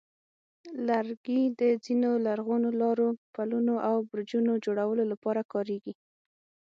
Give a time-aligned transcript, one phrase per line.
[0.87, 5.93] لرګي د ځینو لرغونو لارو، پلونو، او برجونو جوړولو لپاره کارېږي.